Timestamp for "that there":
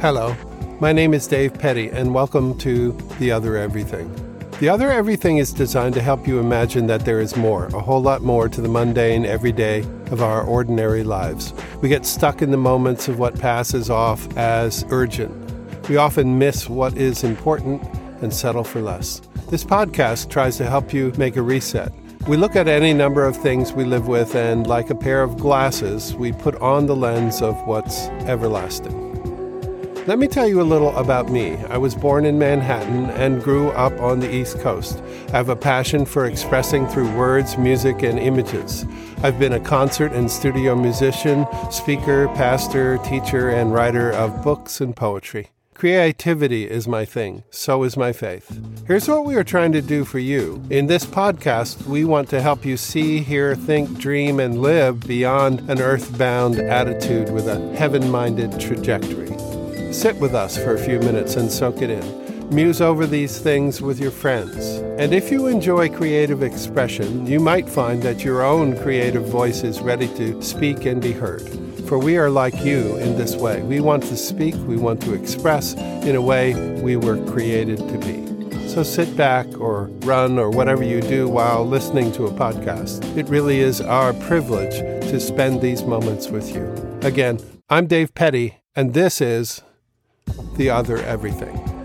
6.86-7.20